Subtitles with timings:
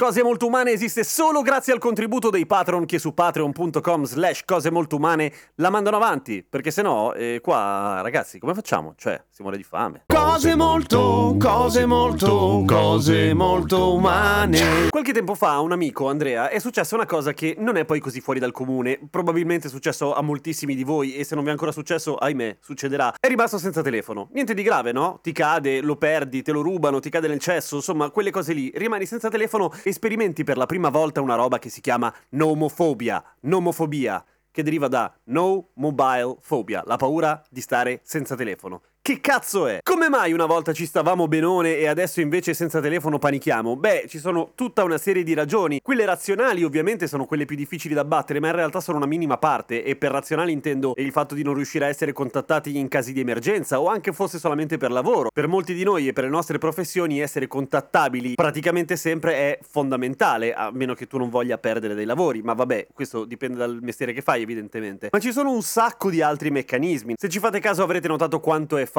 [0.00, 4.70] Cose Molto Umane esiste solo grazie al contributo dei patron che su patreon.com slash cose
[4.70, 8.94] molto umane la mandano avanti, perché se no, eh, qua ragazzi, come facciamo?
[8.96, 10.04] Cioè, si muore di fame.
[10.06, 14.88] Cose molto, cose molto, cose molto umane.
[14.88, 18.00] Qualche tempo fa a un amico, Andrea, è successa una cosa che non è poi
[18.00, 21.50] così fuori dal comune, probabilmente è successo a moltissimi di voi e se non vi
[21.50, 23.16] è ancora successo, ahimè, succederà.
[23.20, 24.30] È rimasto senza telefono.
[24.32, 25.18] Niente di grave, no?
[25.22, 28.72] Ti cade, lo perdi, te lo rubano, ti cade nel cesso, insomma, quelle cose lì.
[28.74, 34.24] Rimani senza telefono sperimenti per la prima volta una roba che si chiama nomofobia, nomofobia,
[34.50, 38.82] che deriva da no mobile phobia, la paura di stare senza telefono.
[39.10, 39.80] Che cazzo è?
[39.82, 43.74] Come mai una volta ci stavamo benone e adesso invece senza telefono panichiamo?
[43.74, 45.80] Beh, ci sono tutta una serie di ragioni.
[45.82, 49.36] Quelle razionali ovviamente sono quelle più difficili da battere, ma in realtà sono una minima
[49.36, 53.12] parte e per razionali intendo il fatto di non riuscire a essere contattati in casi
[53.12, 55.30] di emergenza o anche fosse solamente per lavoro.
[55.34, 60.54] Per molti di noi e per le nostre professioni essere contattabili praticamente sempre è fondamentale,
[60.54, 64.12] a meno che tu non voglia perdere dei lavori, ma vabbè, questo dipende dal mestiere
[64.12, 65.08] che fai evidentemente.
[65.10, 67.14] Ma ci sono un sacco di altri meccanismi.
[67.16, 68.98] Se ci fate caso avrete notato quanto è facile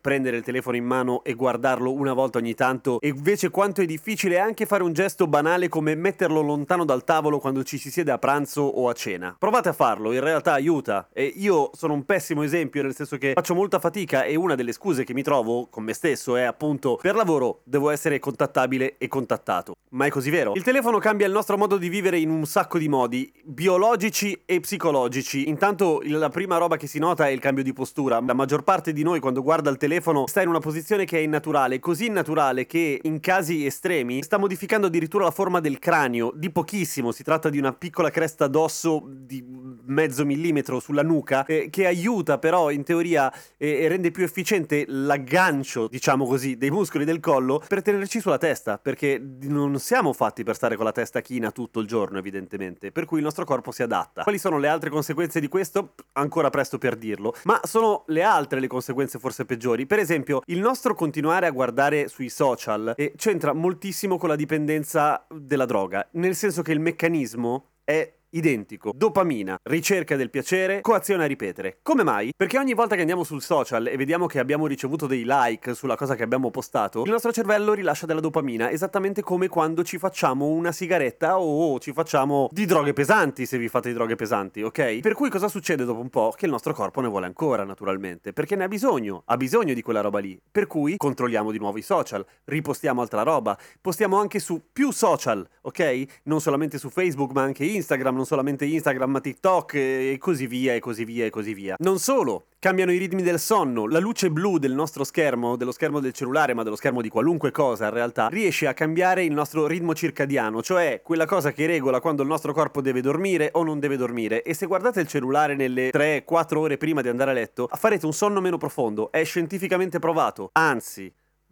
[0.00, 3.86] prendere il telefono in mano e guardarlo una volta ogni tanto, e invece quanto è
[3.86, 8.10] difficile anche fare un gesto banale come metterlo lontano dal tavolo quando ci si siede
[8.10, 9.36] a pranzo o a cena.
[9.38, 11.08] Provate a farlo, in realtà aiuta.
[11.12, 14.72] E io sono un pessimo esempio, nel senso che faccio molta fatica e una delle
[14.72, 19.08] scuse che mi trovo con me stesso è appunto per lavoro devo essere contattabile e
[19.08, 19.74] contattato.
[19.90, 20.52] Ma è così vero.
[20.54, 24.60] Il telefono cambia il nostro modo di vivere in un sacco di modi, biologici e
[24.60, 25.48] psicologici.
[25.48, 28.20] Intanto la prima roba che si nota è il cambio di postura.
[28.20, 31.20] La maggior parte di noi quando guarda il telefono sta in una posizione che è
[31.20, 36.50] innaturale, così innaturale che in casi estremi sta modificando addirittura la forma del cranio, di
[36.50, 39.44] pochissimo, si tratta di una piccola cresta d'osso di
[39.84, 44.84] mezzo millimetro sulla nuca, eh, che aiuta però in teoria eh, e rende più efficiente
[44.86, 50.42] l'aggancio, diciamo così, dei muscoli del collo per tenerci sulla testa, perché non siamo fatti
[50.42, 53.70] per stare con la testa china tutto il giorno, evidentemente, per cui il nostro corpo
[53.70, 54.22] si adatta.
[54.22, 55.94] Quali sono le altre conseguenze di questo?
[56.12, 59.86] Ancora presto per dirlo, ma sono le altre le conseguenze conseguenze forse peggiori.
[59.86, 65.26] Per esempio, il nostro continuare a guardare sui social eh, c'entra moltissimo con la dipendenza
[65.28, 68.92] della droga, nel senso che il meccanismo è identico.
[68.94, 71.78] Dopamina, ricerca del piacere, coazione a ripetere.
[71.82, 72.32] Come mai?
[72.36, 75.96] Perché ogni volta che andiamo sul social e vediamo che abbiamo ricevuto dei like sulla
[75.96, 80.46] cosa che abbiamo postato, il nostro cervello rilascia della dopamina, esattamente come quando ci facciamo
[80.46, 85.00] una sigaretta o ci facciamo di droghe pesanti, se vi fate di droghe pesanti, ok?
[85.00, 86.32] Per cui cosa succede dopo un po'?
[86.36, 89.82] Che il nostro corpo ne vuole ancora, naturalmente, perché ne ha bisogno, ha bisogno di
[89.82, 90.40] quella roba lì.
[90.50, 95.46] Per cui controlliamo di nuovo i social, ripostiamo altra roba, postiamo anche su più social,
[95.62, 96.04] ok?
[96.24, 100.74] Non solamente su Facebook, ma anche Instagram, non solamente Instagram ma TikTok e così via
[100.74, 101.76] e così via e così via.
[101.78, 106.00] Non solo, cambiano i ritmi del sonno, la luce blu del nostro schermo, dello schermo
[106.00, 109.66] del cellulare ma dello schermo di qualunque cosa in realtà, riesce a cambiare il nostro
[109.66, 113.80] ritmo circadiano, cioè quella cosa che regola quando il nostro corpo deve dormire o non
[113.80, 114.42] deve dormire.
[114.42, 118.12] E se guardate il cellulare nelle 3-4 ore prima di andare a letto farete un
[118.12, 121.10] sonno meno profondo, è scientificamente provato, anzi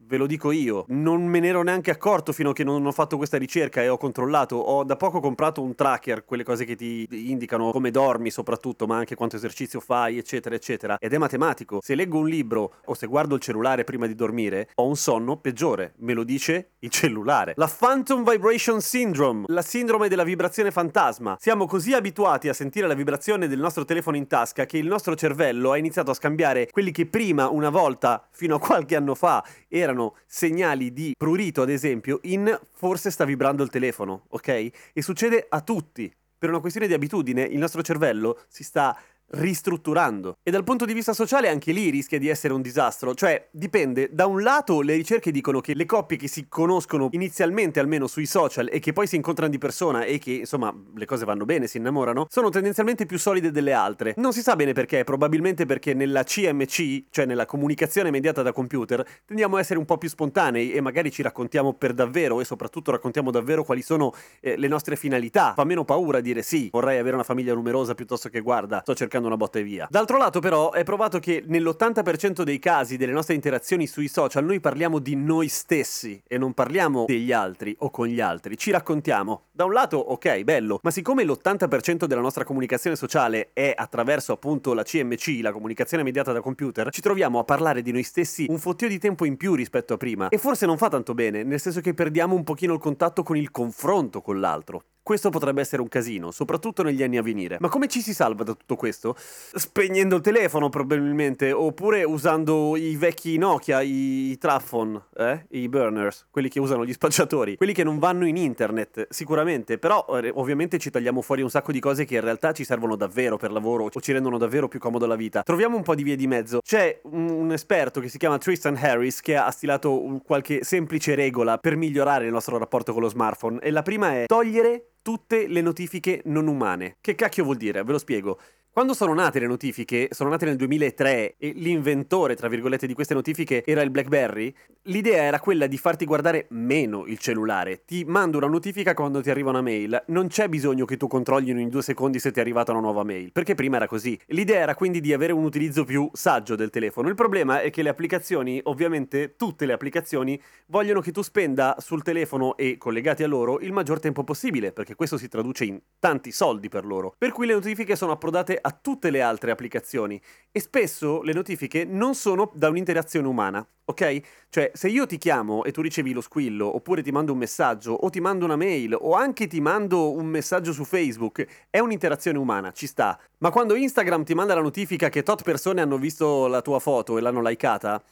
[0.08, 2.92] ve lo dico io, non me ne ero neanche accorto fino a che non ho
[2.92, 4.56] fatto questa ricerca e ho controllato.
[4.56, 8.96] Ho da poco comprato un tracker, quelle cose che ti indicano come dormi soprattutto, ma
[8.96, 10.96] anche quanto esercizio fai, eccetera, eccetera.
[10.98, 11.80] Ed è matematico.
[11.82, 15.36] Se leggo un libro o se guardo il cellulare prima di dormire, ho un sonno
[15.36, 15.92] peggiore.
[15.98, 17.52] Me lo dice il cellulare.
[17.56, 21.36] La Phantom Vibration Syndrome, la sindrome della vibrazione fantasma.
[21.38, 25.14] Siamo così abituati a sentire la vibrazione del nostro telefono in tasca che il nostro
[25.14, 29.44] cervello ha iniziato a scambiare quelli che prima, una volta, fino a qualche anno fa,
[29.68, 34.48] erano erano segnali di prurito, ad esempio, in forse sta vibrando il telefono, ok?
[34.92, 36.12] E succede a tutti.
[36.38, 38.96] Per una questione di abitudine, il nostro cervello si sta
[39.30, 40.36] ristrutturando.
[40.42, 44.08] E dal punto di vista sociale anche lì rischia di essere un disastro, cioè dipende,
[44.12, 48.26] da un lato le ricerche dicono che le coppie che si conoscono inizialmente almeno sui
[48.26, 51.66] social e che poi si incontrano di persona e che insomma le cose vanno bene,
[51.66, 54.14] si innamorano, sono tendenzialmente più solide delle altre.
[54.16, 59.04] Non si sa bene perché, probabilmente perché nella CMC, cioè nella comunicazione mediata da computer,
[59.24, 62.90] tendiamo a essere un po' più spontanei e magari ci raccontiamo per davvero e soprattutto
[62.90, 65.52] raccontiamo davvero quali sono eh, le nostre finalità.
[65.54, 69.17] Fa meno paura dire sì, vorrei avere una famiglia numerosa piuttosto che guarda, sto cercando
[69.18, 69.86] pescando una botta e via.
[69.90, 74.60] D'altro lato però è provato che nell'80% dei casi delle nostre interazioni sui social noi
[74.60, 79.42] parliamo di noi stessi e non parliamo degli altri o con gli altri, ci raccontiamo.
[79.52, 84.72] Da un lato ok, bello, ma siccome l'80% della nostra comunicazione sociale è attraverso appunto
[84.72, 88.58] la CMC, la comunicazione mediata da computer, ci troviamo a parlare di noi stessi un
[88.58, 91.60] fottio di tempo in più rispetto a prima e forse non fa tanto bene, nel
[91.60, 94.84] senso che perdiamo un pochino il contatto con il confronto con l'altro.
[95.08, 97.56] Questo potrebbe essere un casino, soprattutto negli anni a venire.
[97.60, 99.16] Ma come ci si salva da tutto questo?
[99.16, 105.46] Spegnendo il telefono probabilmente, oppure usando i vecchi Nokia, i, Trafon, eh?
[105.52, 110.04] i burners, quelli che usano gli spacciatori, quelli che non vanno in internet, sicuramente, però
[110.22, 113.38] eh, ovviamente ci tagliamo fuori un sacco di cose che in realtà ci servono davvero
[113.38, 115.42] per lavoro o ci rendono davvero più comodo la vita.
[115.42, 116.60] Troviamo un po' di vie di mezzo.
[116.62, 121.76] C'è un, esperto che si chiama Tristan Harris che ha stilato qualche semplice regola per
[121.76, 126.22] migliorare il nostro rapporto con lo smartphone e la prima è togliere tutte le notifiche
[126.26, 126.96] non umane.
[127.00, 127.82] Che cacchio vuol dire?
[127.82, 128.38] Ve lo spiego.
[128.78, 133.12] Quando sono nate le notifiche, sono nate nel 2003 e l'inventore, tra virgolette, di queste
[133.12, 137.82] notifiche era il BlackBerry, l'idea era quella di farti guardare meno il cellulare.
[137.84, 141.50] Ti mando una notifica quando ti arriva una mail, non c'è bisogno che tu controlli
[141.50, 144.16] in due secondi se ti è arrivata una nuova mail, perché prima era così.
[144.26, 147.08] L'idea era quindi di avere un utilizzo più saggio del telefono.
[147.08, 152.04] Il problema è che le applicazioni, ovviamente tutte le applicazioni, vogliono che tu spenda sul
[152.04, 156.30] telefono e collegati a loro il maggior tempo possibile, perché questo si traduce in tanti
[156.30, 157.12] soldi per loro.
[157.18, 160.20] Per cui le notifiche sono approdate a tutte le altre applicazioni
[160.50, 164.20] e spesso le notifiche non sono da un'interazione umana, ok?
[164.48, 167.92] Cioè, se io ti chiamo e tu ricevi lo squillo, oppure ti mando un messaggio,
[167.92, 172.38] o ti mando una mail, o anche ti mando un messaggio su Facebook, è un'interazione
[172.38, 173.18] umana, ci sta.
[173.38, 177.18] Ma quando Instagram ti manda la notifica che tot persone hanno visto la tua foto
[177.18, 178.02] e l'hanno likeata,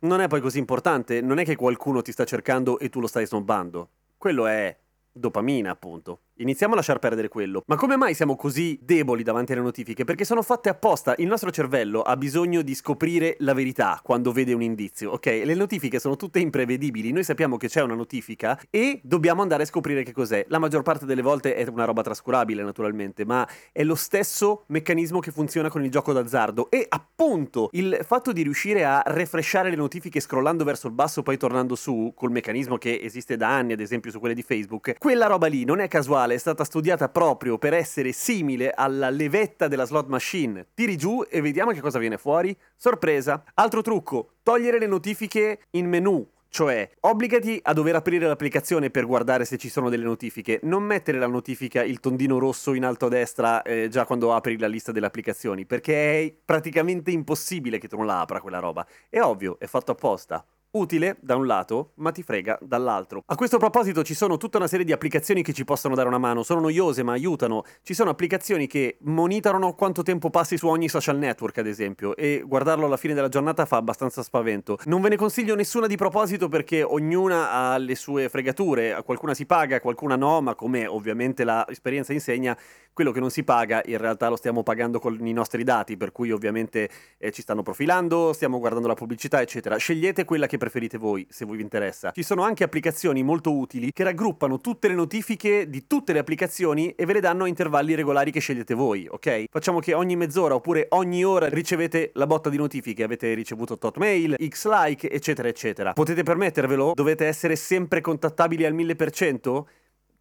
[0.00, 3.06] non è poi così importante, non è che qualcuno ti sta cercando e tu lo
[3.06, 3.90] stai snobbando.
[4.16, 4.74] Quello è
[5.12, 6.20] dopamina, appunto.
[6.38, 7.62] Iniziamo a lasciar perdere quello.
[7.66, 10.02] Ma come mai siamo così deboli davanti alle notifiche?
[10.02, 11.14] Perché sono fatte apposta.
[11.18, 15.42] Il nostro cervello ha bisogno di scoprire la verità quando vede un indizio, ok?
[15.44, 17.12] Le notifiche sono tutte imprevedibili.
[17.12, 20.44] Noi sappiamo che c'è una notifica e dobbiamo andare a scoprire che cos'è.
[20.48, 25.20] La maggior parte delle volte è una roba trascurabile, naturalmente, ma è lo stesso meccanismo
[25.20, 26.68] che funziona con il gioco d'azzardo.
[26.68, 31.36] E appunto il fatto di riuscire a refreshare le notifiche scrollando verso il basso, poi
[31.36, 35.28] tornando su, col meccanismo che esiste da anni, ad esempio su quelle di Facebook, quella
[35.28, 39.68] roba lì non è casuale quale è stata studiata proprio per essere simile alla levetta
[39.68, 40.68] della slot machine.
[40.72, 42.56] Tiri giù e vediamo che cosa viene fuori.
[42.76, 43.44] Sorpresa.
[43.52, 46.26] Altro trucco, togliere le notifiche in menu.
[46.48, 50.60] Cioè, obbligati a dover aprire l'applicazione per guardare se ci sono delle notifiche.
[50.62, 54.56] Non mettere la notifica, il tondino rosso in alto a destra, eh, già quando apri
[54.56, 58.86] la lista delle applicazioni, perché è praticamente impossibile che tu non la apra quella roba.
[59.10, 60.42] È ovvio, è fatto apposta.
[60.76, 63.22] Utile da un lato, ma ti frega dall'altro.
[63.26, 66.18] A questo proposito ci sono tutta una serie di applicazioni che ci possono dare una
[66.18, 67.62] mano, sono noiose ma aiutano.
[67.84, 72.42] Ci sono applicazioni che monitorano quanto tempo passi su ogni social network, ad esempio, e
[72.44, 74.76] guardarlo alla fine della giornata fa abbastanza spavento.
[74.86, 79.46] Non ve ne consiglio nessuna di proposito perché ognuna ha le sue fregature, qualcuna si
[79.46, 82.58] paga, qualcuna no, ma come ovviamente l'esperienza insegna,
[82.92, 86.10] quello che non si paga in realtà lo stiamo pagando con i nostri dati, per
[86.10, 89.76] cui ovviamente eh, ci stanno profilando, stiamo guardando la pubblicità, eccetera.
[89.76, 92.10] Scegliete quella che preferite voi, se vi interessa.
[92.12, 96.94] Ci sono anche applicazioni molto utili che raggruppano tutte le notifiche di tutte le applicazioni
[96.96, 99.44] e ve le danno a intervalli regolari che scegliete voi, ok?
[99.50, 103.98] Facciamo che ogni mezz'ora oppure ogni ora ricevete la botta di notifiche, avete ricevuto tot
[103.98, 105.92] mail, x like, eccetera, eccetera.
[105.92, 106.92] Potete permettervelo?
[106.94, 109.64] Dovete essere sempre contattabili al 1000%?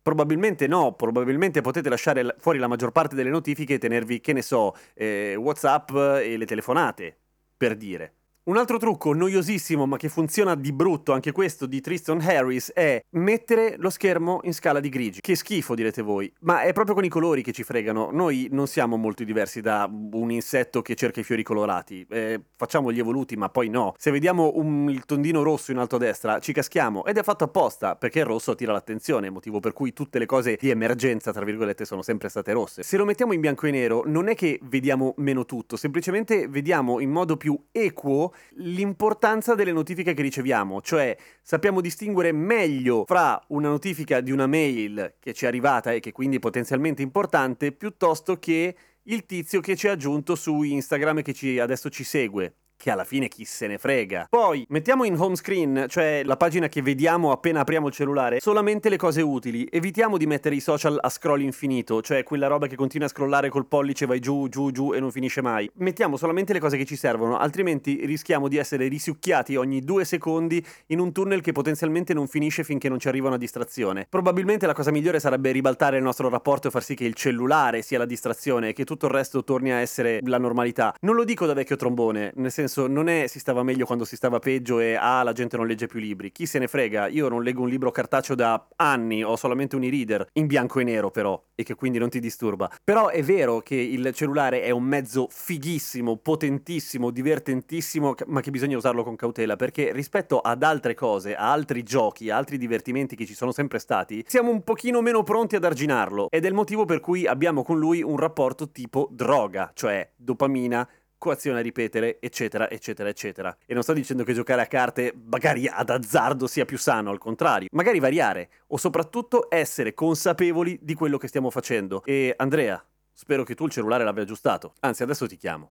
[0.01, 4.41] Probabilmente no, probabilmente potete lasciare fuori la maggior parte delle notifiche e tenervi, che ne
[4.41, 7.17] so, eh, WhatsApp e le telefonate,
[7.55, 8.15] per dire.
[8.45, 13.01] Un altro trucco noiosissimo ma che funziona di brutto, anche questo di Tristan Harris, è
[13.11, 15.21] mettere lo schermo in scala di grigi.
[15.21, 18.09] Che schifo direte voi, ma è proprio con i colori che ci fregano.
[18.11, 22.05] Noi non siamo molto diversi da un insetto che cerca i fiori colorati.
[22.09, 23.93] Eh, facciamo gli evoluti, ma poi no.
[23.97, 27.45] Se vediamo un, il tondino rosso in alto a destra, ci caschiamo ed è fatto
[27.45, 31.45] apposta perché il rosso attira l'attenzione, motivo per cui tutte le cose di emergenza, tra
[31.45, 32.83] virgolette, sono sempre state rosse.
[32.83, 36.99] Se lo mettiamo in bianco e nero, non è che vediamo meno tutto, semplicemente vediamo
[36.99, 43.69] in modo più equo l'importanza delle notifiche che riceviamo, cioè sappiamo distinguere meglio fra una
[43.69, 48.37] notifica di una mail che ci è arrivata e che quindi è potenzialmente importante piuttosto
[48.37, 52.55] che il tizio che ci ha aggiunto su Instagram e che ci, adesso ci segue
[52.83, 54.27] che alla fine chi se ne frega.
[54.29, 58.89] Poi mettiamo in home screen, cioè la pagina che vediamo appena apriamo il cellulare, solamente
[58.89, 59.65] le cose utili.
[59.71, 63.47] Evitiamo di mettere i social a scroll infinito, cioè quella roba che continua a scrollare
[63.47, 65.71] col pollice, vai giù, giù, giù e non finisce mai.
[65.75, 70.61] Mettiamo solamente le cose che ci servono, altrimenti rischiamo di essere risucchiati ogni due secondi
[70.87, 74.07] in un tunnel che potenzialmente non finisce finché non ci arriva una distrazione.
[74.09, 77.81] Probabilmente la cosa migliore sarebbe ribaltare il nostro rapporto e far sì che il cellulare
[77.81, 80.93] sia la distrazione e che tutto il resto torni a essere la normalità.
[80.99, 84.15] Non lo dico da vecchio trombone, nel senso non è si stava meglio quando si
[84.15, 86.31] stava peggio e ah la gente non legge più libri.
[86.31, 87.07] Chi se ne frega?
[87.07, 90.83] Io non leggo un libro cartaceo da anni, ho solamente un e-reader, in bianco e
[90.83, 92.69] nero però, e che quindi non ti disturba.
[92.83, 98.77] Però è vero che il cellulare è un mezzo fighissimo, potentissimo, divertentissimo, ma che bisogna
[98.77, 103.25] usarlo con cautela, perché rispetto ad altre cose, a altri giochi, a altri divertimenti che
[103.25, 106.27] ci sono sempre stati, siamo un pochino meno pronti ad arginarlo.
[106.29, 110.87] Ed è il motivo per cui abbiamo con lui un rapporto tipo droga, cioè dopamina,
[111.23, 113.57] coazione a ripetere, eccetera, eccetera, eccetera.
[113.65, 117.17] E non sto dicendo che giocare a carte, magari ad azzardo, sia più sano, al
[117.17, 117.69] contrario.
[117.71, 122.03] Magari variare, o soprattutto essere consapevoli di quello che stiamo facendo.
[122.03, 124.73] E Andrea, spero che tu il cellulare l'abbia aggiustato.
[124.81, 125.71] Anzi, adesso ti chiamo.